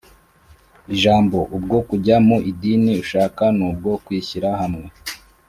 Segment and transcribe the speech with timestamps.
[0.93, 4.85] ijambo ubwo kujya mu idini ushaka n ubwo kwishyira hamwe